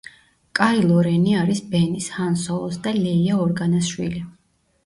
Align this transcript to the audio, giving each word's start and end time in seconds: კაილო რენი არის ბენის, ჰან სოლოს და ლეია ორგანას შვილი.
კაილო 0.59 1.03
რენი 1.07 1.35
არის 1.41 1.61
ბენის, 1.75 2.07
ჰან 2.15 2.39
სოლოს 2.45 2.81
და 2.89 2.95
ლეია 2.99 3.37
ორგანას 3.45 3.93
შვილი. 3.93 4.27